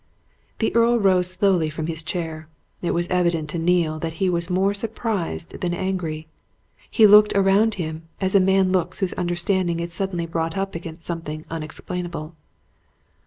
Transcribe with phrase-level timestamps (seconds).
[0.57, 2.47] The Earl rose slowly from his chair.
[2.81, 6.27] It was evident to Neale that he was more surprised than angry:
[6.89, 11.05] he looked around him as a man looks whose understanding is suddenly brought up against
[11.05, 12.33] something unexplainable.